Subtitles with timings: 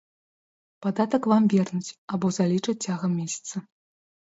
[0.85, 3.55] Падатак вам вернуць або залічаць цягам месяца.